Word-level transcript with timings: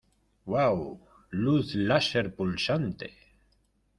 ¡Uau!¡ 0.51 0.77
luz 1.43 1.67
láser 1.89 2.27
pulsante! 2.37 3.09